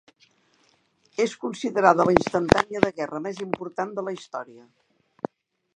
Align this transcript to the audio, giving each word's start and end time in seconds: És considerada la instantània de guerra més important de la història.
És 1.25 1.35
considerada 1.43 2.07
la 2.09 2.15
instantània 2.15 2.83
de 2.87 2.91
guerra 3.01 3.23
més 3.27 3.45
important 3.49 3.95
de 3.99 4.07
la 4.09 4.17
història. 4.21 4.71